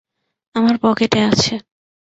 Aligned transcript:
আমার 0.55 0.75
পকেটে 0.81 1.19
আছে। 1.23 1.53